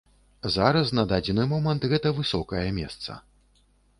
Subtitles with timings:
[0.53, 3.21] Зараз на дадзены момант гэта высокае месца.